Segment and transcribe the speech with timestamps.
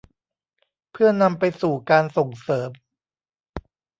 [0.91, 2.69] เพื่อนำไปสู่การส่งเสริม